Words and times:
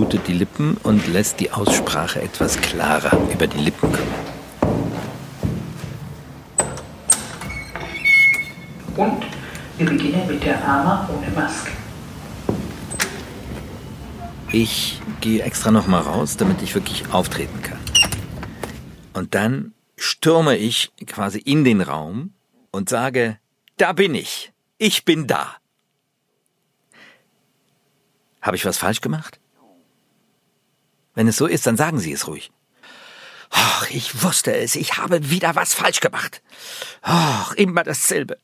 durchblutet 0.00 0.28
die 0.28 0.32
Lippen 0.32 0.76
und 0.82 1.06
lässt 1.08 1.40
die 1.40 1.50
Aussprache 1.50 2.22
etwas 2.22 2.58
klarer 2.60 3.16
über 3.32 3.46
die 3.46 3.58
Lippen 3.58 3.92
kommen. 3.92 4.14
Und 8.96 9.26
wir 9.76 9.86
beginnen 9.86 10.26
mit 10.26 10.42
der 10.44 10.66
Ama 10.66 11.08
ohne 11.12 11.30
Maske. 11.34 11.70
Ich 14.52 15.00
gehe 15.20 15.42
extra 15.42 15.70
noch 15.70 15.86
mal 15.86 16.00
raus, 16.00 16.36
damit 16.36 16.62
ich 16.62 16.74
wirklich 16.74 17.04
auftreten 17.12 17.60
kann. 17.62 17.78
Und 19.12 19.34
dann 19.34 19.72
stürme 19.96 20.56
ich 20.56 20.92
quasi 21.06 21.38
in 21.38 21.64
den 21.64 21.82
Raum 21.82 22.32
und 22.70 22.88
sage, 22.88 23.38
da 23.76 23.92
bin 23.92 24.14
ich. 24.14 24.52
Ich 24.78 25.04
bin 25.04 25.26
da. 25.26 25.56
Habe 28.40 28.56
ich 28.56 28.64
was 28.64 28.78
falsch 28.78 29.02
gemacht? 29.02 29.39
Wenn 31.20 31.28
es 31.28 31.36
so 31.36 31.46
ist, 31.46 31.66
dann 31.66 31.76
sagen 31.76 31.98
Sie 31.98 32.12
es 32.12 32.26
ruhig. 32.28 32.50
Ach, 33.50 33.90
ich 33.90 34.22
wusste 34.22 34.56
es, 34.56 34.74
ich 34.74 34.96
habe 34.96 35.28
wieder 35.28 35.54
was 35.54 35.74
falsch 35.74 36.00
gemacht. 36.00 36.40
Ach, 37.02 37.52
immer 37.56 37.84
dasselbe. 37.84 38.38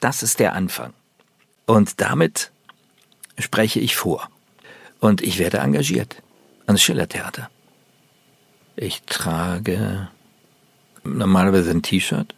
Das 0.00 0.24
ist 0.24 0.40
der 0.40 0.54
Anfang. 0.54 0.92
Und 1.66 2.00
damit 2.00 2.50
spreche 3.38 3.78
ich 3.78 3.94
vor. 3.94 4.28
Und 4.98 5.22
ich 5.22 5.38
werde 5.38 5.58
engagiert 5.58 6.20
ans 6.66 6.82
Schillertheater. 6.82 7.48
Ich 8.74 9.02
trage 9.02 10.08
normalerweise 11.04 11.70
ein 11.70 11.82
T-Shirt 11.82 12.34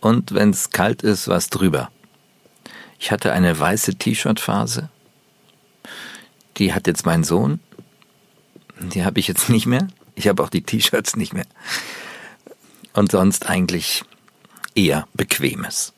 und 0.00 0.32
wenn 0.32 0.48
es 0.52 0.70
kalt 0.70 1.02
ist, 1.02 1.28
was 1.28 1.50
drüber. 1.50 1.90
Ich 2.98 3.10
hatte 3.10 3.30
eine 3.30 3.60
weiße 3.60 3.96
T-Shirt-Phase. 3.96 4.88
Die 6.56 6.72
hat 6.72 6.86
jetzt 6.86 7.04
mein 7.04 7.24
Sohn. 7.24 7.60
Die 8.80 9.04
habe 9.04 9.20
ich 9.20 9.28
jetzt 9.28 9.48
nicht 9.48 9.66
mehr. 9.66 9.88
Ich 10.14 10.28
habe 10.28 10.42
auch 10.42 10.50
die 10.50 10.62
T-Shirts 10.62 11.16
nicht 11.16 11.32
mehr. 11.32 11.46
Und 12.92 13.12
sonst 13.12 13.48
eigentlich 13.48 14.04
eher 14.74 15.06
bequemes. 15.14 15.92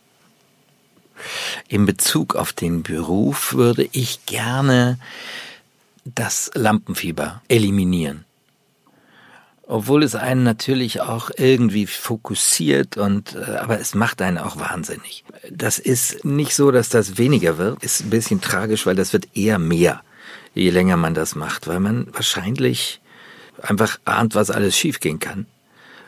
In 1.68 1.86
Bezug 1.86 2.34
auf 2.34 2.52
den 2.52 2.82
Beruf 2.82 3.52
würde 3.52 3.88
ich 3.92 4.24
gerne 4.26 4.98
das 6.04 6.50
Lampenfieber 6.54 7.42
eliminieren. 7.48 8.24
Obwohl 9.66 10.02
es 10.02 10.16
einen 10.16 10.42
natürlich 10.42 11.00
auch 11.00 11.30
irgendwie 11.36 11.86
fokussiert 11.86 12.96
und 12.96 13.36
äh, 13.36 13.56
aber 13.56 13.78
es 13.78 13.94
macht 13.94 14.20
einen 14.20 14.38
auch 14.38 14.58
wahnsinnig. 14.58 15.24
Das 15.48 15.78
ist 15.78 16.24
nicht 16.24 16.56
so, 16.56 16.72
dass 16.72 16.88
das 16.88 17.18
weniger 17.18 17.56
wird, 17.56 17.82
ist 17.84 18.00
ein 18.00 18.10
bisschen 18.10 18.40
tragisch, 18.40 18.84
weil 18.86 18.96
das 18.96 19.12
wird 19.12 19.28
eher 19.36 19.60
mehr, 19.60 20.02
je 20.54 20.70
länger 20.70 20.96
man 20.96 21.14
das 21.14 21.34
macht, 21.34 21.66
weil 21.68 21.80
man 21.80 22.06
wahrscheinlich 22.12 23.00
einfach 23.62 23.98
ahnt, 24.04 24.34
was 24.34 24.50
alles 24.50 24.76
schiefgehen 24.76 25.20
kann 25.20 25.46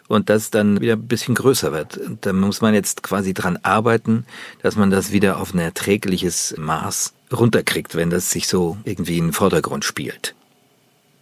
und 0.09 0.28
das 0.28 0.50
dann 0.50 0.81
wieder 0.81 0.94
ein 0.94 1.06
bisschen 1.06 1.34
größer 1.34 1.72
wird. 1.72 1.97
Und 1.97 2.27
da 2.27 2.33
muss 2.33 2.61
man 2.61 2.75
jetzt 2.75 3.03
quasi 3.03 3.34
dran 3.34 3.59
arbeiten, 3.62 4.27
dass 4.62 4.77
man 4.77 4.91
das 4.91 5.12
wieder 5.12 5.39
auf 5.39 5.55
ein 5.55 5.59
erträgliches 5.59 6.55
Maß 6.59 7.15
runterkriegt, 7.33 7.94
wenn 7.94 8.11
das 8.11 8.31
sich 8.31 8.47
so 8.47 8.77
irgendwie 8.84 9.19
in 9.19 9.28
den 9.28 9.33
Vordergrund 9.33 9.84
spielt. 9.84 10.34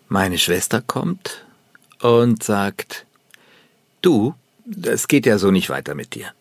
Meine 0.08 0.38
Schwester 0.38 0.82
kommt 0.82 1.44
und 2.00 2.42
sagt, 2.42 3.06
du, 4.02 4.34
es 4.82 5.06
geht 5.06 5.26
ja 5.26 5.38
so 5.38 5.50
nicht 5.50 5.70
weiter 5.70 5.94
mit 5.94 6.14
dir. 6.14 6.32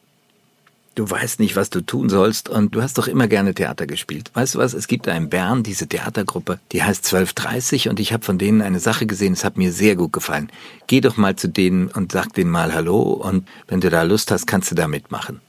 Du 0.96 1.10
weißt 1.10 1.40
nicht, 1.40 1.56
was 1.56 1.70
du 1.70 1.82
tun 1.82 2.10
sollst 2.10 2.50
und 2.50 2.76
du 2.76 2.82
hast 2.82 2.98
doch 2.98 3.08
immer 3.08 3.28
gerne 3.28 3.54
Theater 3.54 3.88
gespielt. 3.88 4.32
Weißt 4.34 4.56
du 4.56 4.60
was, 4.60 4.74
es 4.74 4.88
gibt 4.88 5.08
da 5.08 5.16
in 5.16 5.30
Bern 5.30 5.64
diese 5.64 5.88
Theatergruppe, 5.88 6.60
die 6.72 6.84
heißt 6.84 7.06
1230 7.06 7.90
und 7.90 8.00
ich 8.00 8.12
habe 8.12 8.26
von 8.26 8.38
denen 8.38 8.62
eine 8.62 8.80
Sache 8.80 9.06
gesehen, 9.06 9.34
es 9.34 9.46
hat 9.46 9.58
mir 9.58 9.72
sehr 9.72 9.96
gut 9.96 10.12
gefallen. 10.12 10.52
Geh 10.88 11.00
doch 11.00 11.16
mal 11.16 11.36
zu 11.36 11.48
denen 11.48 11.88
und 11.88 12.12
sag 12.12 12.34
denen 12.34 12.52
mal 12.52 12.74
Hallo 12.74 13.02
und 13.02 13.48
wenn 13.68 13.82
du 13.82 13.90
da 13.90 14.04
Lust 14.04 14.32
hast, 14.32 14.46
kannst 14.46 14.72
du 14.72 14.76
da 14.76 14.88
mitmachen. 14.88 15.40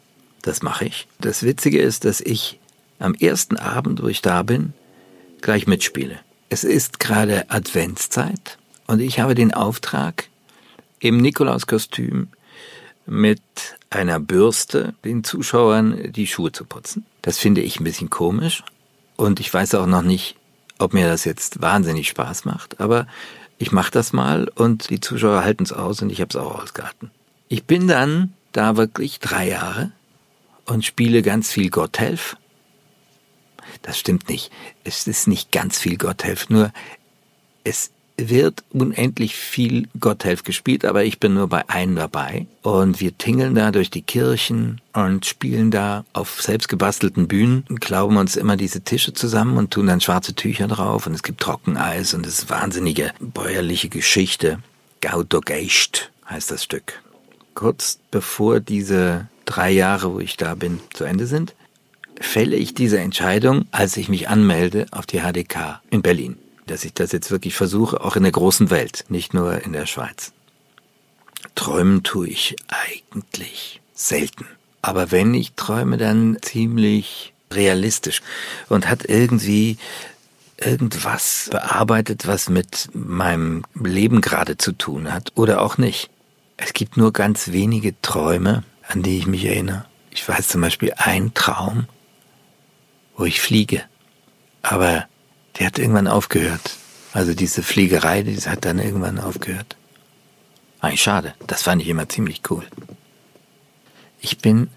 Das 0.43 0.63
mache 0.63 0.85
ich. 0.85 1.09
Das 1.21 1.43
Witzige 1.43 1.81
ist, 1.81 2.05
dass 2.05 2.21
ich 2.21 2.61
am 2.99 3.15
ersten 3.15 3.57
Abend, 3.57 4.03
wo 4.03 4.09
ich 4.09 4.23
da 4.23 4.43
bin, 4.43 4.73
gleich 5.41 5.67
mitspiele. 5.67 6.19
Es 6.49 6.65
ist 6.65 7.01
gerade 7.01 7.51
Adventszeit 7.51 8.59
und 8.87 9.01
ich 9.01 9.21
habe 9.21 9.35
den 9.35 9.53
Auftrag, 9.53 10.29
im 11.01 11.17
Nikolauskostüm 11.17 12.29
mit 13.11 13.43
einer 13.91 14.21
Bürste 14.21 14.95
den 15.05 15.25
Zuschauern 15.25 16.13
die 16.13 16.27
Schuhe 16.27 16.53
zu 16.53 16.65
putzen. 16.65 17.05
Das 17.23 17.39
finde 17.39 17.61
ich 17.61 17.81
ein 17.81 17.85
bisschen 17.85 18.11
komisch 18.11 18.63
und 19.17 19.41
ich 19.41 19.53
weiß 19.53 19.75
auch 19.75 19.87
noch 19.87 20.03
nicht, 20.03 20.37
ob 20.79 20.95
mir 20.95 21.07
das 21.07 21.25
jetzt 21.25 21.61
wahnsinnig 21.61 22.09
Spaß 22.09 22.45
macht, 22.45 22.81
aber 22.81 23.07
ich 23.59 23.73
mache 23.73 23.91
das 23.91 24.13
mal 24.13 24.49
und 24.55 24.89
die 24.89 25.01
Zuschauer 25.01 25.45
halten 25.45 25.65
es 25.65 25.73
aus 25.73 26.01
und 26.01 26.11
ich 26.11 26.21
habe 26.21 26.31
es 26.31 26.37
auch 26.37 26.63
ausgehalten. 26.63 27.11
Ich 27.49 27.65
bin 27.65 27.89
dann 27.89 28.33
da 28.53 28.77
wirklich 28.77 29.21
drei 29.21 29.49
Jahre 29.49 29.93
und 30.65 30.85
spiele 30.85 31.21
ganz 31.23 31.51
viel 31.51 31.69
Gotthelf 31.69 32.37
das 33.83 33.99
stimmt 33.99 34.29
nicht. 34.29 34.51
Es 34.85 35.07
ist 35.07 35.27
nicht 35.27 35.53
ganz 35.53 35.79
viel 35.79 35.97
Gotthelf, 35.97 36.49
nur 36.49 36.73
es 37.65 37.91
wird 38.29 38.63
unendlich 38.71 39.35
viel 39.35 39.89
Gotthelf 39.99 40.45
gespielt, 40.45 40.85
aber 40.85 41.05
ich 41.05 41.19
bin 41.19 41.35
nur 41.35 41.49
bei 41.49 41.69
einem 41.69 41.97
dabei. 41.97 42.47
Und 42.63 43.01
wir 43.01 43.17
tingeln 43.17 43.55
da 43.55 43.71
durch 43.71 43.91
die 43.91 44.03
Kirchen 44.03 44.81
und 44.93 45.27
spielen 45.27 45.71
da 45.71 46.05
auf 46.13 46.43
selbstgebastelten 46.43 47.29
Bühnen 47.29 47.65
und 47.69 47.81
klauben 47.81 48.17
uns 48.17 48.37
immer 48.37 48.57
diese 48.57 48.83
Tische 48.83 49.13
zusammen 49.13 49.57
und 49.57 49.71
tun 49.71 49.87
dann 49.87 50.01
schwarze 50.01 50.35
Tücher 50.35 50.69
drauf 50.69 51.07
und 51.07 51.15
es 51.15 51.23
gibt 51.23 51.41
Trockeneis 51.41 52.15
und 52.15 52.27
es 52.27 52.41
ist 52.41 52.51
wahnsinnige 52.51 53.13
bäuerliche 53.21 53.89
Geschichte. 53.89 54.59
Gaudogeist 55.01 56.11
heißt 56.29 56.51
das 56.51 56.65
Stück. 56.65 57.03
Kurz 57.55 57.99
bevor 58.11 58.61
diese 58.61 59.29
drei 59.45 59.71
Jahre, 59.71 60.13
wo 60.13 60.21
ich 60.21 60.37
da 60.37 60.55
bin, 60.55 60.81
zu 60.93 61.05
Ende 61.05 61.27
sind, 61.27 61.55
fälle 62.21 62.57
ich 62.57 62.75
diese 62.75 63.01
Entscheidung, 63.01 63.65
als 63.71 63.97
ich 63.97 64.09
mich 64.09 64.29
anmelde 64.29 64.87
auf 64.91 65.07
die 65.07 65.21
HDK 65.21 65.81
in 65.91 66.03
Berlin. 66.03 66.37
Dass 66.71 66.85
ich 66.85 66.95
das 66.95 67.11
jetzt 67.11 67.33
wirklich 67.33 67.57
versuche, 67.57 68.01
auch 68.01 68.15
in 68.15 68.23
der 68.23 68.31
großen 68.31 68.71
Welt, 68.71 69.05
nicht 69.09 69.35
nur 69.35 69.61
in 69.65 69.73
der 69.73 69.87
Schweiz. 69.87 70.33
Träumen 71.57 72.05
tue 72.05 72.29
ich 72.29 72.55
eigentlich 72.69 73.81
selten. 73.93 74.47
Aber 74.81 75.11
wenn 75.11 75.35
ich 75.35 75.55
träume, 75.55 75.97
dann 75.97 76.39
ziemlich 76.43 77.33
realistisch 77.53 78.23
und 78.69 78.89
hat 78.89 79.05
irgendwie 79.05 79.79
irgendwas 80.59 81.49
bearbeitet, 81.51 82.29
was 82.29 82.49
mit 82.49 82.89
meinem 82.93 83.65
Leben 83.75 84.21
gerade 84.21 84.57
zu 84.57 84.71
tun 84.71 85.13
hat 85.13 85.33
oder 85.35 85.63
auch 85.63 85.77
nicht. 85.77 86.09
Es 86.57 86.73
gibt 86.73 86.97
nur 86.97 87.13
ganz 87.13 87.49
wenige 87.51 88.01
Träume, 88.01 88.63
an 88.87 89.03
die 89.03 89.19
ich 89.19 89.27
mich 89.27 89.45
erinnere. 89.45 89.87
Ich 90.13 90.29
weiß 90.29 90.47
zum 90.47 90.61
Beispiel 90.61 90.93
ein 90.97 91.35
Traum, 91.35 91.89
wo 93.17 93.25
ich 93.25 93.41
fliege. 93.41 93.83
Aber 94.63 95.09
die 95.61 95.67
hat 95.67 95.79
irgendwann 95.79 96.09
aufgehört. 96.09 96.79
Also 97.13 97.35
diese 97.35 97.63
Fliegerei, 97.63 98.23
die 98.23 98.37
hat 98.37 98.65
dann 98.65 98.79
irgendwann 98.79 99.21
aufgehört. 99.21 99.77
Eigentlich 100.81 101.03
schade, 101.03 101.35
das 101.47 101.63
fand 101.63 101.83
ich 101.83 101.89
immer 101.89 102.09
ziemlich 102.09 102.41
cool. 102.51 102.65
Ich 104.21 104.39
bin 104.39 104.71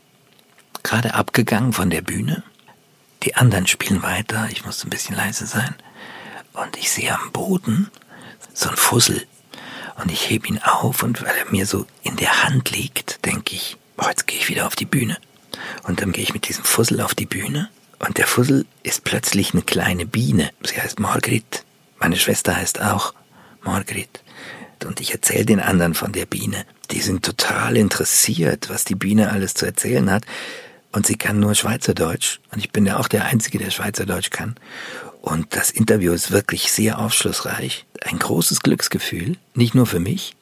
gerade 0.84 1.14
abgegangen 1.14 1.72
von 1.72 1.90
der 1.90 2.02
Bühne. 2.02 2.44
Die 3.24 3.36
anderen 3.36 3.66
spielen 3.66 4.04
weiter, 4.04 4.50
ich 4.52 4.66
muss 4.66 4.84
ein 4.84 4.90
bisschen 4.90 5.16
leise 5.16 5.46
sein. 5.46 5.74
Und 6.52 6.76
ich 6.78 6.92
sehe 6.92 7.14
am 7.14 7.32
Boden 7.32 7.90
so 8.54 8.70
ein 8.70 8.76
Fussel. 8.76 9.26
Und 9.96 10.12
ich 10.12 10.30
hebe 10.30 10.48
ihn 10.48 10.60
auf 10.60 11.02
und 11.02 11.22
weil 11.22 11.36
er 11.38 11.50
mir 11.50 11.66
so 11.66 11.86
in 12.02 12.18
der 12.18 12.44
Hand 12.44 12.72
liegt, 12.72 13.26
denke 13.26 13.56
ich, 13.56 13.78
boah, 13.96 14.10
jetzt 14.10 14.28
gehe 14.28 14.38
ich 14.38 14.50
wieder 14.50 14.68
auf 14.68 14.76
die 14.76 14.86
Bühne. 14.86 15.18
Und 15.84 16.02
dann 16.02 16.12
gehe 16.12 16.24
ich 16.24 16.34
mit 16.34 16.50
diesem 16.50 16.66
Fussel 16.66 17.00
auf 17.00 17.16
die 17.16 17.26
Bühne 17.26 17.70
und 18.06 18.18
der 18.18 18.28
Fussel 18.28 18.66
ist 18.84 19.04
plötzlich 19.04 19.54
eine 19.54 19.62
kleine 19.62 20.06
Biene. 20.06 20.50
Sie 20.64 20.80
heißt 20.80 21.00
Margrit. 21.00 21.64
Meine 22.00 22.18
Schwester 22.18 22.56
heißt 22.56 22.82
auch 22.82 23.14
Margrit. 23.64 24.22
Und 24.86 25.00
ich 25.00 25.14
erzähle 25.14 25.46
den 25.46 25.62
anderen 25.62 25.94
von 25.94 26.12
der 26.12 26.26
Biene. 26.26 26.66
Die 26.92 27.00
sind 27.00 27.24
total 27.24 27.78
interessiert, 27.78 28.70
was 28.70 28.84
die 28.84 28.96
Biene 28.96 29.32
alles 29.32 29.54
zu 29.54 29.66
erzählen 29.66 30.12
hat. 30.12 30.26
und 30.92 31.08
sie 31.08 31.16
kann 31.16 31.40
nur 31.40 31.56
Schweizerdeutsch 31.56 32.40
und 32.52 32.60
ich 32.60 32.72
bin 32.72 32.86
ja 32.86 32.98
auch 33.00 33.08
der 33.08 33.26
Einzige, 33.26 33.58
der 33.58 33.72
Schweizerdeutsch 33.72 34.30
kann. 34.30 34.56
Und 35.22 35.56
das 35.56 35.72
Interview 35.72 36.14
ist 36.14 36.32
wirklich 36.32 36.72
sehr 36.72 37.00
aufschlussreich. 37.00 37.86
Ein 38.04 38.20
großes 38.20 38.60
Glücksgefühl, 38.60 39.38
nicht 39.56 39.74
nur 39.74 39.88
für 39.88 40.00
mich, 40.00 40.36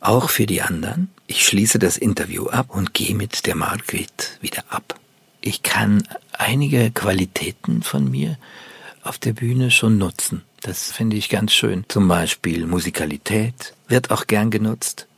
auch 0.00 0.30
für 0.30 0.46
die 0.46 0.62
anderen. 0.62 1.10
Ich 1.26 1.46
schließe 1.46 1.78
das 1.78 1.98
Interview 1.98 2.48
ab 2.48 2.68
und 2.70 2.94
gehe 2.94 3.14
mit 3.14 3.46
der 3.46 3.54
Margret 3.54 4.38
wieder 4.40 4.64
ab. 4.70 4.98
Ich 5.44 5.64
kann 5.64 6.04
einige 6.32 6.92
Qualitäten 6.92 7.82
von 7.82 8.08
mir 8.08 8.38
auf 9.02 9.18
der 9.18 9.32
Bühne 9.32 9.72
schon 9.72 9.98
nutzen. 9.98 10.42
Das 10.60 10.92
finde 10.92 11.16
ich 11.16 11.28
ganz 11.28 11.52
schön. 11.52 11.84
Zum 11.88 12.06
Beispiel 12.06 12.64
Musikalität 12.66 13.74
wird 13.88 14.12
auch 14.12 14.28
gern 14.28 14.52
genutzt. 14.52 15.08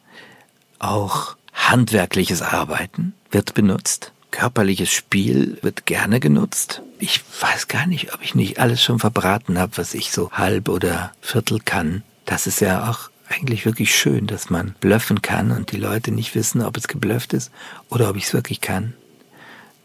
Auch 0.79 1.37
handwerkliches 1.53 2.41
Arbeiten 2.41 3.13
wird 3.31 3.53
benutzt. 3.53 4.13
Körperliches 4.31 4.91
Spiel 4.91 5.59
wird 5.61 5.85
gerne 5.85 6.21
genutzt. 6.21 6.81
Ich 6.99 7.23
weiß 7.41 7.69
gar 7.69 7.87
nicht, 7.87 8.15
ob 8.15 8.23
ich 8.23 8.35
nicht 8.35 8.59
alles 8.59 8.83
schon 8.83 8.99
verbraten 8.99 9.59
habe, 9.59 9.77
was 9.77 9.93
ich 9.93 10.11
so 10.11 10.33
halb 10.33 10.71
oder 10.71 11.13
viertel 11.21 11.61
kann. 11.61 12.03
Das 12.25 12.47
ist 12.47 12.61
ja 12.61 12.91
auch 12.91 13.11
eigentlich 13.29 13.67
wirklich 13.67 13.95
schön, 13.95 14.27
dass 14.27 14.49
man 14.49 14.75
blöffen 14.81 15.21
kann 15.21 15.51
und 15.51 15.73
die 15.73 15.77
Leute 15.77 16.13
nicht 16.13 16.35
wissen, 16.35 16.63
ob 16.63 16.79
es 16.79 16.89
geblufft 16.89 17.35
ist 17.35 17.53
oder 17.91 18.09
ob 18.09 18.17
ich 18.17 18.25
es 18.25 18.33
wirklich 18.33 18.63
kann. 18.63 18.95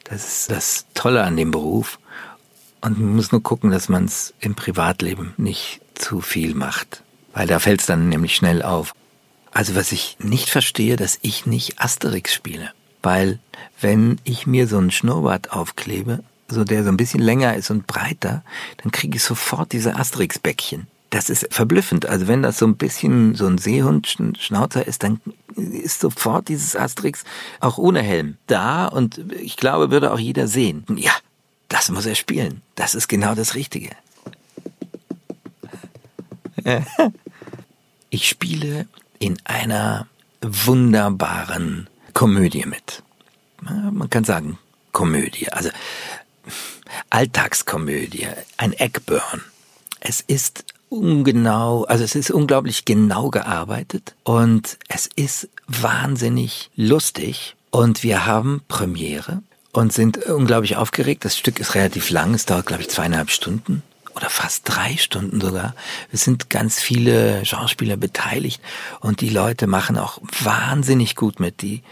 Das 0.10 0.28
ist 0.28 0.52
das 0.52 0.86
Tolle 0.96 1.24
an 1.24 1.38
dem 1.38 1.52
Beruf. 1.52 2.00
Und 2.82 3.00
man 3.00 3.16
muss 3.16 3.32
nur 3.32 3.44
gucken, 3.44 3.70
dass 3.70 3.90
man 3.90 4.06
es 4.06 4.34
im 4.40 4.56
Privatleben 4.56 5.34
nicht 5.38 5.82
zu 5.94 6.22
viel 6.22 6.56
macht. 6.56 7.04
Weil 7.34 7.46
da 7.46 7.60
fällt 7.60 7.82
es 7.82 7.86
dann 7.86 8.10
nämlich 8.10 8.36
schnell 8.36 8.64
auf. 8.64 8.94
Also 9.52 9.76
was 9.76 9.92
ich 9.92 10.18
nicht 10.20 10.50
verstehe, 10.50 10.96
dass 10.96 11.20
ich 11.22 11.46
nicht 11.46 11.80
Asterix 11.80 12.34
spiele. 12.34 12.72
Weil 13.04 13.40
wenn 13.80 14.20
ich 14.24 14.48
mir 14.48 14.68
so 14.68 14.78
einen 14.78 14.92
Schnurrbart 14.92 15.52
aufklebe, 15.52 16.24
so 16.48 16.64
der 16.64 16.84
so 16.84 16.90
ein 16.90 16.98
bisschen 16.98 17.22
länger 17.22 17.56
ist 17.56 17.70
und 17.70 17.86
breiter, 17.86 18.44
dann 18.78 18.92
kriege 18.92 19.18
ich 19.18 19.24
sofort 19.24 19.72
diese 19.72 19.96
Asterix-Bäckchen. 19.96 20.88
Das 21.10 21.30
ist 21.30 21.48
verblüffend. 21.52 22.06
Also 22.06 22.28
wenn 22.28 22.44
das 22.44 22.60
so 22.60 22.68
ein 22.68 22.78
bisschen 22.78 23.34
so 23.36 23.48
ein 23.48 23.58
Seehund-Schnauzer 23.58 24.86
ist, 24.86 25.04
dann 25.04 25.20
ist 25.56 26.00
sofort 26.00 26.48
dieses 26.48 26.76
Asterix 26.76 27.24
auch 27.60 27.78
ohne 27.78 28.02
Helm 28.02 28.38
da 28.48 28.86
und 28.86 29.20
ich 29.34 29.58
glaube, 29.58 29.92
würde 29.92 30.12
auch 30.12 30.20
jeder 30.20 30.48
sehen. 30.48 30.86
Ja, 30.96 31.12
das 31.68 31.90
muss 31.90 32.06
er 32.06 32.16
spielen. 32.16 32.62
Das 32.76 32.96
ist 32.96 33.08
genau 33.08 33.36
das 33.36 33.56
Richtige. 33.56 33.90
Ich 38.12 38.28
spiele 38.28 38.88
in 39.20 39.38
einer 39.44 40.08
wunderbaren 40.42 41.88
Komödie 42.16 42.66
mit. 42.66 43.04
Man 43.62 44.10
kann 44.10 44.24
sagen 44.24 44.58
Komödie, 44.92 45.52
also 45.52 45.70
Alltagskomödie, 47.12 48.28
ein 48.58 48.74
Eckburn. 48.74 49.44
Es 50.00 50.22
ist 50.22 50.66
ungenau, 50.90 51.84
also 51.86 52.04
es 52.04 52.16
ist 52.16 52.32
unglaublich 52.32 52.86
genau 52.86 53.30
gearbeitet 53.30 54.16
und 54.24 54.78
es 54.88 55.08
ist 55.16 55.50
wahnsinnig 55.68 56.70
lustig 56.76 57.56
und 57.72 58.04
wir 58.04 58.26
haben 58.26 58.62
Premiere 58.68 59.42
und 59.72 59.94
sind 59.94 60.18
unglaublich 60.26 60.78
aufgeregt. 60.78 61.26
Das 61.26 61.38
Stück 61.38 61.60
ist 61.60 61.76
relativ 61.76 62.10
lang, 62.10 62.34
es 62.34 62.46
dauert 62.46 62.66
glaube 62.66 62.82
ich 62.82 62.90
zweieinhalb 62.90 63.30
Stunden 63.30 63.84
oder 64.16 64.30
fast 64.30 64.64
drei 64.66 64.98
Stunden 64.98 65.40
sogar. 65.40 65.76
Es 66.12 66.24
sind 66.24 66.50
ganz 66.50 66.80
viele 66.80 67.46
Schauspieler 67.46 67.96
beteiligt 67.96 68.62
und 69.00 69.22
die 69.22 69.30
Leute 69.30 69.68
machen 69.68 69.98
auch 69.98 70.20
wahnsinnig 70.42 71.16
gut 71.16 71.40
mit. 71.40 71.62
Die 71.62 71.84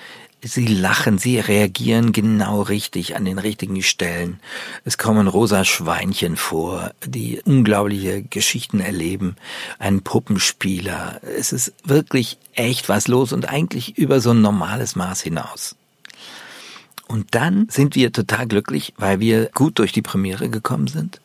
Sie 0.47 0.67
lachen, 0.67 1.17
sie 1.17 1.39
reagieren 1.39 2.13
genau 2.13 2.61
richtig 2.61 3.15
an 3.15 3.25
den 3.25 3.37
richtigen 3.37 3.83
Stellen. 3.83 4.39
Es 4.85 4.97
kommen 4.97 5.27
rosa 5.27 5.65
Schweinchen 5.65 6.37
vor, 6.37 6.91
die 7.05 7.41
unglaubliche 7.43 8.23
Geschichten 8.23 8.79
erleben. 8.79 9.35
Ein 9.77 10.01
Puppenspieler. 10.01 11.19
Es 11.21 11.51
ist 11.51 11.73
wirklich 11.83 12.37
echt 12.53 12.87
was 12.87 13.07
los 13.07 13.33
und 13.33 13.49
eigentlich 13.49 13.97
über 13.97 14.21
so 14.21 14.31
ein 14.31 14.41
normales 14.41 14.95
Maß 14.95 15.21
hinaus. 15.21 15.75
Und 17.07 17.35
dann 17.35 17.67
sind 17.69 17.95
wir 17.95 18.11
total 18.13 18.47
glücklich, 18.47 18.93
weil 18.97 19.19
wir 19.19 19.49
gut 19.53 19.79
durch 19.79 19.91
die 19.91 20.01
Premiere 20.01 20.49
gekommen 20.49 20.87
sind. 20.87 21.19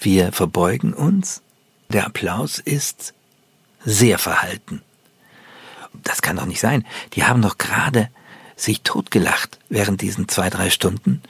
Wir 0.00 0.32
verbeugen 0.32 0.94
uns. 0.94 1.42
Der 1.90 2.06
Applaus 2.06 2.58
ist 2.58 3.14
sehr 3.84 4.18
verhalten. 4.18 4.82
Das 6.02 6.22
kann 6.22 6.36
doch 6.36 6.46
nicht 6.46 6.60
sein. 6.60 6.84
Die 7.12 7.24
haben 7.24 7.42
doch 7.42 7.58
gerade 7.58 8.08
sich 8.62 8.82
totgelacht 8.82 9.58
während 9.68 10.00
diesen 10.00 10.28
zwei, 10.28 10.50
drei 10.50 10.70
Stunden. 10.70 11.22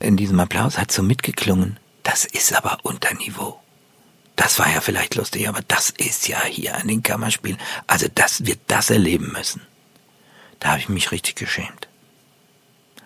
In 0.00 0.16
diesem 0.16 0.40
Applaus 0.40 0.78
hat 0.78 0.92
so 0.92 1.02
mitgeklungen. 1.02 1.78
Das 2.02 2.24
ist 2.24 2.54
aber 2.54 2.78
unter 2.82 3.14
Niveau. 3.14 3.60
Das 4.36 4.58
war 4.58 4.72
ja 4.72 4.80
vielleicht 4.80 5.16
lustig, 5.16 5.48
aber 5.48 5.60
das 5.66 5.90
ist 5.90 6.28
ja 6.28 6.42
hier 6.44 6.76
an 6.76 6.88
den 6.88 7.02
Kammerspielen. 7.02 7.58
Also 7.86 8.06
das 8.14 8.46
wird 8.46 8.60
das 8.68 8.90
erleben 8.90 9.32
müssen. 9.32 9.62
Da 10.60 10.70
habe 10.70 10.80
ich 10.80 10.88
mich 10.88 11.12
richtig 11.12 11.36
geschämt. 11.36 11.88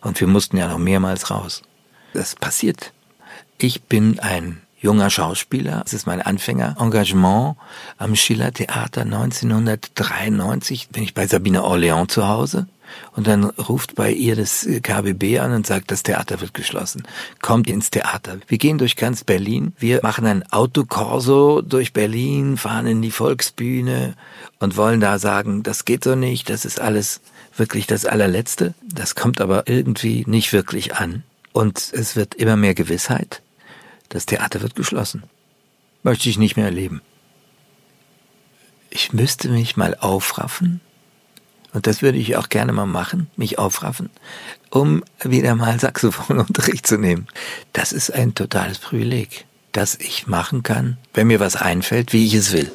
Und 0.03 0.21
wir 0.21 0.27
mussten 0.27 0.57
ja 0.57 0.69
noch 0.69 0.79
mehrmals 0.79 1.31
raus. 1.31 1.63
Das 2.13 2.35
passiert. 2.35 2.93
Ich 3.59 3.85
bin 3.85 4.19
ein 4.19 4.63
junger 4.79 5.11
Schauspieler. 5.11 5.83
Es 5.87 5.95
ist 5.95 6.07
mein 6.07 6.21
Anfängerengagement 6.21 7.57
am 7.97 8.17
Schiller 8.17 8.53
Theater 8.53 9.03
1993. 9.03 10.89
Bin 10.89 11.03
ich 11.03 11.15
bei 11.15 11.27
Sabine 11.27 11.63
Orléans 11.63 12.09
zu 12.09 12.29
Hause. 12.29 12.67
Und 13.15 13.27
dann 13.27 13.45
ruft 13.45 13.95
bei 13.95 14.11
ihr 14.11 14.37
das 14.37 14.67
KBB 14.83 15.39
an 15.39 15.53
und 15.53 15.67
sagt, 15.67 15.91
das 15.91 16.03
Theater 16.03 16.41
wird 16.41 16.55
geschlossen. 16.55 17.03
Kommt 17.41 17.69
ins 17.69 17.91
Theater. 17.91 18.39
Wir 18.47 18.59
gehen 18.59 18.79
durch 18.79 18.97
ganz 18.97 19.25
Berlin. 19.25 19.75
Wir 19.79 20.01
machen 20.03 20.27
ein 20.27 20.51
Autokorso 20.51 21.61
durch 21.61 21.93
Berlin, 21.93 22.57
fahren 22.57 22.87
in 22.87 23.03
die 23.03 23.11
Volksbühne 23.11 24.15
und 24.59 24.77
wollen 24.77 25.01
da 25.01 25.19
sagen, 25.19 25.63
das 25.63 25.85
geht 25.85 26.05
so 26.05 26.15
nicht, 26.15 26.49
das 26.49 26.65
ist 26.65 26.81
alles 26.81 27.21
wirklich 27.57 27.87
das 27.87 28.07
allerletzte. 28.07 28.75
Das 28.83 29.15
kommt 29.15 29.41
aber 29.41 29.69
irgendwie 29.69 30.25
nicht 30.27 30.53
wirklich 30.53 30.97
an. 30.97 31.23
Und 31.53 31.91
es 31.93 32.17
wird 32.17 32.35
immer 32.35 32.57
mehr 32.57 32.75
Gewissheit. 32.75 33.43
Das 34.09 34.27
Theater 34.27 34.63
wird 34.63 34.75
geschlossen. 34.75 35.25
Möchte 36.03 36.29
ich 36.29 36.39
nicht 36.39 36.57
mehr 36.57 36.67
erleben. 36.67 37.03
Ich 38.89 39.13
müsste 39.13 39.49
mich 39.49 39.77
mal 39.77 39.97
aufraffen 39.99 40.81
und 41.73 41.87
das 41.87 42.03
würde 42.03 42.19
ich 42.19 42.37
auch 42.37 42.49
gerne 42.49 42.73
mal 42.73 42.87
machen, 42.87 43.31
mich 43.37 43.59
aufraffen, 43.59 44.11
um 44.71 45.03
wieder 45.23 45.55
mal 45.55 45.79
Saxophonunterricht 45.81 46.87
zu 46.87 46.99
nehmen. 46.99 47.27
Das 47.73 47.93
ist 47.93 48.13
ein 48.13 48.35
totales 48.35 48.79
Privileg, 48.79 49.47
das 49.73 49.95
ich 49.97 50.27
machen 50.27 50.63
kann, 50.63 50.99
wenn 51.15 51.29
mir 51.29 51.41
was 51.41 51.57
einfällt, 51.57 52.13
wie 52.13 52.27
ich 52.27 52.35
es 52.35 52.53
will. 52.53 52.71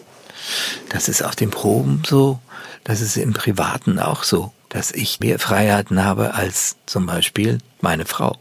Das 0.90 1.10
ist 1.10 1.24
auf 1.24 1.36
den 1.36 1.52
Proben 1.52 2.02
so, 2.06 2.40
das 2.84 3.02
ist 3.02 3.18
im 3.18 3.34
Privaten 3.34 4.00
auch 4.00 4.24
so, 4.24 4.54
dass 4.70 4.92
ich 4.92 5.20
mehr 5.20 5.40
Freiheiten 5.40 6.04
habe 6.04 6.34
als 6.34 6.78
zum 6.86 7.06
Beispiel 7.06 7.60
meine 7.82 8.06
Frau, 8.06 8.38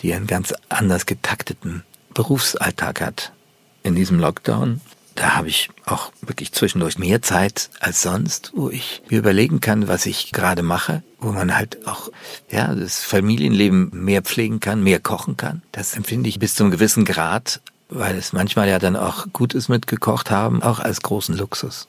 die 0.00 0.12
einen 0.14 0.26
ganz 0.26 0.52
anders 0.68 1.06
getakteten 1.06 1.84
Berufsalltag 2.12 3.00
hat. 3.00 3.32
In 3.82 3.94
diesem 3.94 4.18
Lockdown 4.18 4.80
da 5.14 5.36
habe 5.36 5.48
ich 5.48 5.70
auch 5.86 6.10
wirklich 6.22 6.52
zwischendurch 6.52 6.98
mehr 6.98 7.22
Zeit 7.22 7.70
als 7.80 8.02
sonst, 8.02 8.52
wo 8.54 8.70
ich 8.70 9.02
mir 9.08 9.18
überlegen 9.18 9.60
kann, 9.60 9.88
was 9.88 10.06
ich 10.06 10.32
gerade 10.32 10.62
mache, 10.62 11.02
wo 11.20 11.32
man 11.32 11.56
halt 11.56 11.86
auch, 11.86 12.10
ja, 12.50 12.74
das 12.74 13.02
Familienleben 13.02 13.90
mehr 13.92 14.22
pflegen 14.22 14.60
kann, 14.60 14.82
mehr 14.82 15.00
kochen 15.00 15.36
kann. 15.36 15.62
Das 15.72 15.94
empfinde 15.94 16.28
ich 16.28 16.38
bis 16.38 16.54
zu 16.54 16.64
einem 16.64 16.72
gewissen 16.72 17.04
Grad, 17.04 17.60
weil 17.88 18.16
es 18.16 18.32
manchmal 18.32 18.68
ja 18.68 18.78
dann 18.78 18.96
auch 18.96 19.26
gut 19.32 19.54
ist 19.54 19.68
mit 19.68 19.86
gekocht 19.86 20.30
haben, 20.30 20.62
auch 20.62 20.80
als 20.80 21.02
großen 21.02 21.36
Luxus. 21.36 21.88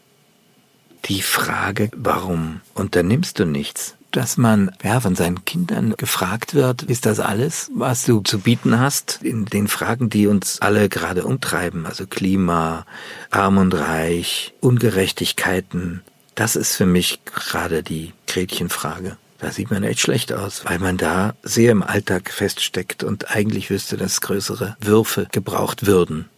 Die 1.05 1.21
Frage, 1.21 1.89
warum 1.95 2.61
unternimmst 2.73 3.39
du 3.39 3.45
nichts? 3.45 3.95
Dass 4.11 4.37
man 4.37 4.71
ja, 4.83 4.99
von 5.01 5.15
seinen 5.15 5.43
Kindern 5.45 5.93
gefragt 5.97 6.53
wird, 6.53 6.83
ist 6.83 7.05
das 7.05 7.19
alles, 7.19 7.69
was 7.73 8.05
du 8.05 8.21
zu 8.21 8.39
bieten 8.39 8.79
hast 8.79 9.19
in 9.21 9.45
den 9.45 9.67
Fragen, 9.67 10.09
die 10.09 10.27
uns 10.27 10.61
alle 10.61 10.89
gerade 10.89 11.25
umtreiben, 11.25 11.85
also 11.85 12.07
Klima, 12.07 12.85
arm 13.29 13.57
und 13.57 13.73
reich, 13.73 14.53
Ungerechtigkeiten. 14.61 16.01
Das 16.35 16.55
ist 16.55 16.75
für 16.75 16.85
mich 16.85 17.25
gerade 17.25 17.83
die 17.83 18.13
Gretchenfrage. 18.27 19.17
Da 19.39 19.51
sieht 19.51 19.69
man 19.69 19.83
echt 19.83 19.99
schlecht 19.99 20.31
aus, 20.31 20.63
weil 20.65 20.79
man 20.79 20.97
da 20.97 21.35
sehr 21.43 21.71
im 21.71 21.83
Alltag 21.83 22.31
feststeckt 22.31 23.03
und 23.03 23.31
eigentlich 23.31 23.69
wüsste, 23.69 23.97
dass 23.97 24.21
größere 24.21 24.77
Würfe 24.79 25.27
gebraucht 25.31 25.85
würden. 25.85 26.29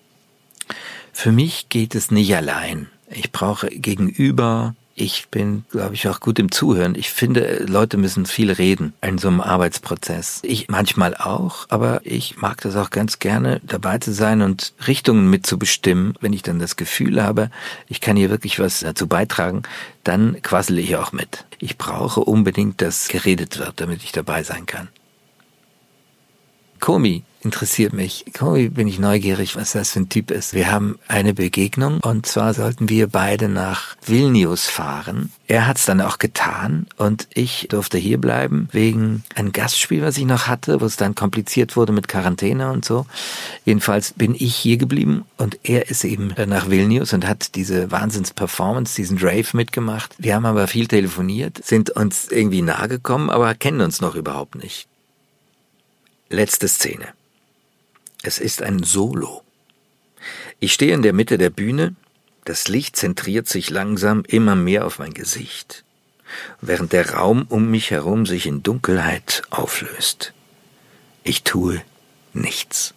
Für 1.14 1.32
mich 1.32 1.70
geht 1.70 1.96
es 1.96 2.12
nicht 2.12 2.36
allein. 2.36 2.88
Ich 3.10 3.32
brauche 3.32 3.68
gegenüber 3.68 4.76
ich 4.98 5.30
bin, 5.30 5.64
glaube 5.70 5.94
ich, 5.94 6.08
auch 6.08 6.20
gut 6.20 6.40
im 6.40 6.52
Zuhören. 6.52 6.96
Ich 6.96 7.12
finde, 7.12 7.64
Leute 7.68 7.98
müssen 7.98 8.26
viel 8.26 8.52
reden 8.52 8.94
in 9.02 9.20
so 9.20 9.28
einem 9.28 9.42
Arbeitsprozess. 9.42 10.40
Ich 10.44 10.70
manchmal 10.70 11.16
auch, 11.16 11.68
aber 11.70 12.02
ich 12.04 12.38
mag 12.38 12.62
das 12.62 12.76
auch 12.76 12.90
ganz 12.90 13.20
gerne, 13.20 13.62
dabei 13.64 14.00
zu 14.00 14.12
sein 14.12 14.42
und 14.42 14.74
Richtungen 14.88 15.30
mitzubestimmen. 15.30 16.16
Wenn 16.20 16.34
ich 16.34 16.42
dann 16.42 16.58
das 16.58 16.78
Gefühl 16.78 17.22
habe, 17.22 17.52
ich 17.88 18.02
kann 18.02 18.18
hier 18.18 18.32
wirklich 18.32 18.60
was 18.60 18.80
dazu 18.80 19.08
beitragen, 19.08 19.62
dann 20.04 20.42
quassele 20.42 20.82
ich 20.82 20.96
auch 20.96 21.12
mit. 21.12 21.46
Ich 21.60 21.78
brauche 21.78 22.22
unbedingt, 22.22 22.82
dass 22.82 23.08
geredet 23.08 23.60
wird, 23.60 23.80
damit 23.80 24.04
ich 24.04 24.12
dabei 24.12 24.42
sein 24.42 24.66
kann. 24.66 24.90
Komi 26.80 27.24
interessiert 27.48 27.94
mich. 27.94 28.26
Komi 28.38 28.70
bin 28.70 28.88
ich 28.88 29.00
neugierig, 29.00 29.56
was 29.56 29.72
das 29.72 29.92
für 29.92 30.02
ein 30.02 30.10
Typ 30.10 30.32
ist. 30.32 30.54
Wir 30.54 30.72
haben 30.72 31.00
eine 31.08 31.34
Begegnung 31.34 32.00
und 32.02 32.26
zwar 32.26 32.54
sollten 32.54 32.90
wir 32.90 33.08
beide 33.08 33.48
nach 33.48 33.96
Vilnius 34.06 34.66
fahren. 34.66 35.32
Er 35.48 35.66
hat's 35.66 35.86
dann 35.86 36.02
auch 36.02 36.18
getan 36.18 36.88
und 36.98 37.28
ich 37.34 37.68
durfte 37.70 37.98
hier 37.98 38.20
bleiben 38.20 38.68
wegen 38.72 39.24
ein 39.36 39.54
Gastspiel, 39.54 40.02
was 40.02 40.18
ich 40.18 40.26
noch 40.26 40.48
hatte, 40.48 40.82
wo 40.82 40.86
es 40.86 40.98
dann 40.98 41.16
kompliziert 41.16 41.78
wurde 41.78 41.94
mit 41.94 42.08
Quarantäne 42.10 42.72
und 42.72 42.84
so. 42.84 43.06
Jedenfalls 43.64 44.14
bin 44.14 44.36
ich 44.36 44.56
hier 44.56 44.78
geblieben 44.78 45.24
und 45.38 45.60
er 45.64 45.90
ist 45.90 46.04
eben 46.04 46.34
nach 46.48 46.70
Vilnius 46.70 47.14
und 47.14 47.26
hat 47.26 47.56
diese 47.56 47.92
Wahnsinns-Performance, 47.92 48.96
diesen 48.96 49.18
Drave 49.18 49.48
mitgemacht. 49.54 50.16
Wir 50.18 50.36
haben 50.36 50.46
aber 50.46 50.68
viel 50.68 50.88
telefoniert, 50.88 51.64
sind 51.64 51.92
uns 51.92 52.28
irgendwie 52.30 52.62
nahe 52.62 52.90
gekommen, 52.90 53.30
aber 53.30 53.54
kennen 53.56 53.80
uns 53.80 54.02
noch 54.02 54.16
überhaupt 54.16 54.56
nicht. 54.56 54.88
Letzte 56.30 56.68
Szene. 56.68 57.08
Es 58.22 58.40
ist 58.40 58.62
ein 58.62 58.84
Solo. 58.84 59.44
Ich 60.60 60.74
stehe 60.74 60.94
in 60.94 61.02
der 61.02 61.14
Mitte 61.14 61.38
der 61.38 61.50
Bühne, 61.50 61.96
das 62.44 62.68
Licht 62.68 62.98
zentriert 62.98 63.48
sich 63.48 63.70
langsam 63.70 64.24
immer 64.28 64.56
mehr 64.56 64.86
auf 64.86 65.00
mein 65.00 65.14
Gesicht, 65.14 65.86
während 66.60 66.92
der 66.92 67.12
Raum 67.12 67.46
um 67.48 67.72
mich 67.72 67.92
herum 67.92 68.26
sich 68.26 68.46
in 68.46 68.62
Dunkelheit 68.62 69.44
auflöst. 69.52 70.34
Ich 71.24 71.44
tue 71.44 71.82
nichts. 72.34 72.94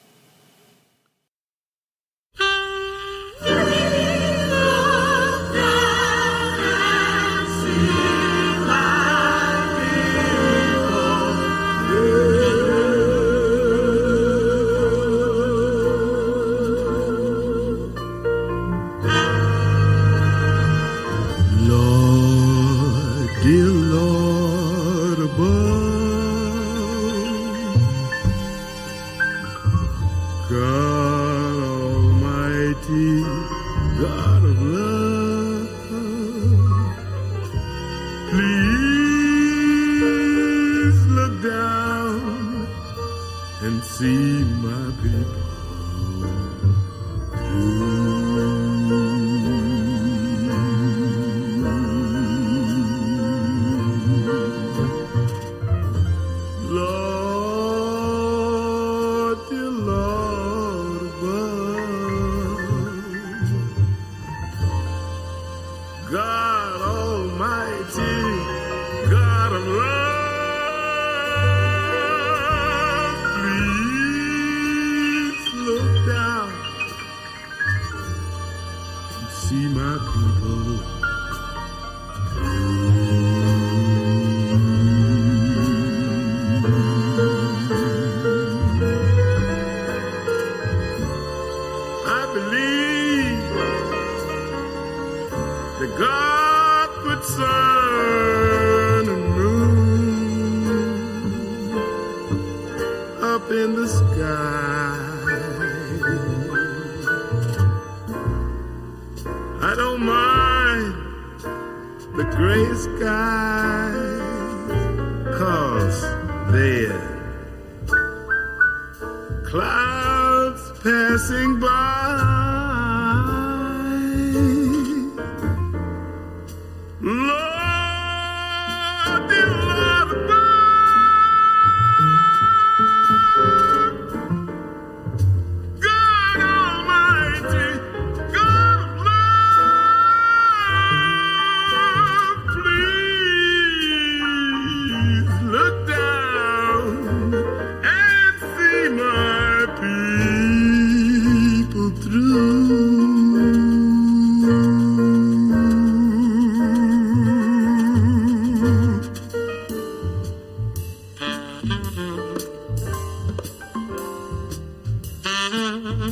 Amen. 86.62 86.99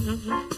Mm-hmm. 0.09 0.58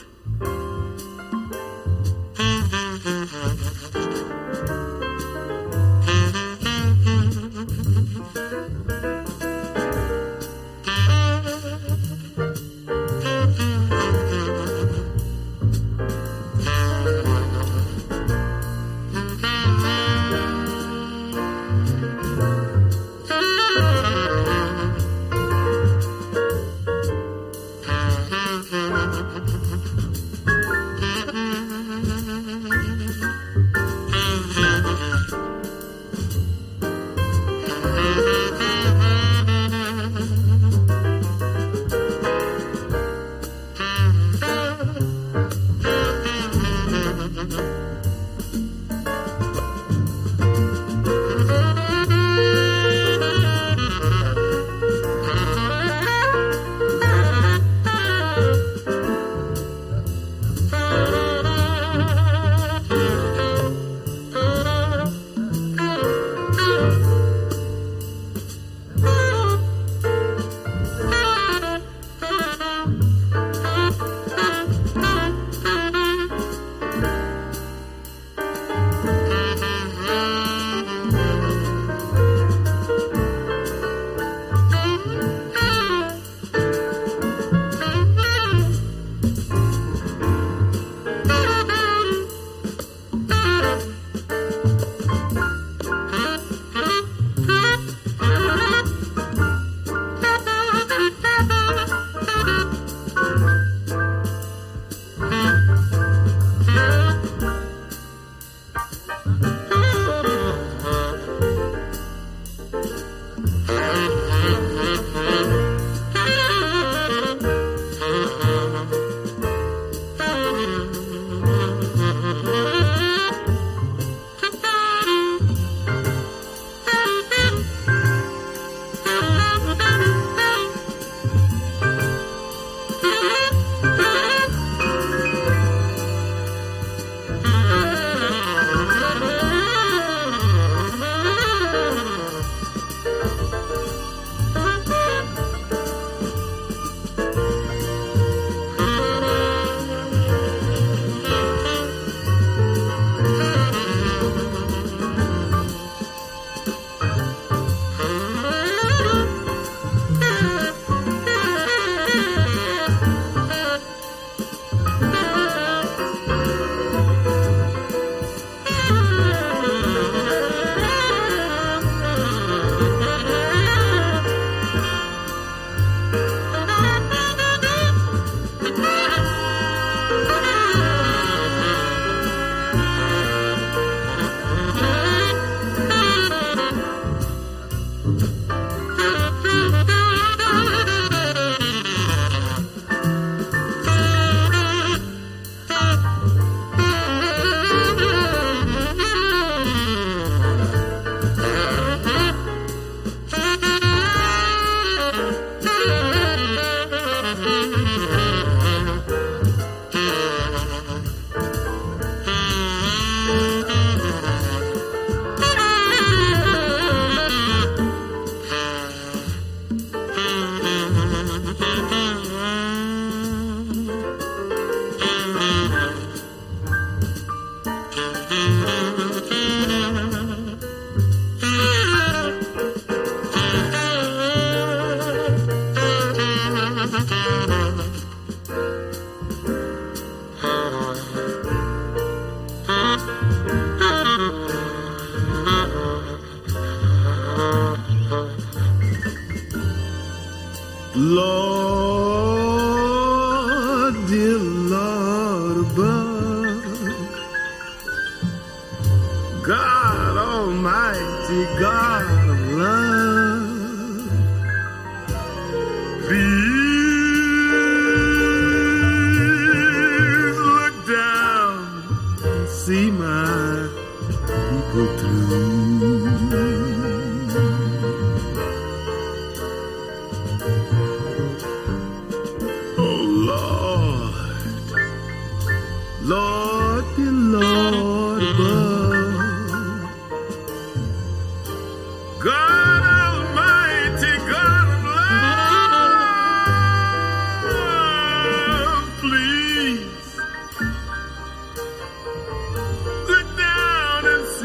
be 266.10 266.49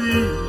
see 0.06 0.45